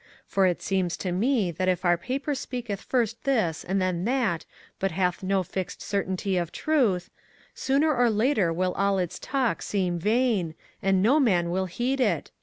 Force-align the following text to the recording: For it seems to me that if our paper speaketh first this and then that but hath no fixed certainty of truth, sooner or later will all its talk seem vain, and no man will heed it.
For 0.25 0.47
it 0.47 0.63
seems 0.63 0.97
to 0.97 1.11
me 1.11 1.51
that 1.51 1.67
if 1.69 1.85
our 1.85 1.95
paper 1.95 2.33
speaketh 2.33 2.81
first 2.81 3.23
this 3.23 3.63
and 3.63 3.79
then 3.79 4.03
that 4.05 4.45
but 4.79 4.89
hath 4.89 5.21
no 5.21 5.43
fixed 5.43 5.79
certainty 5.79 6.37
of 6.37 6.51
truth, 6.51 7.11
sooner 7.53 7.93
or 7.95 8.09
later 8.09 8.51
will 8.51 8.73
all 8.73 8.97
its 8.97 9.19
talk 9.19 9.61
seem 9.61 9.99
vain, 9.99 10.55
and 10.81 11.03
no 11.03 11.19
man 11.19 11.51
will 11.51 11.67
heed 11.67 11.99
it. 12.01 12.31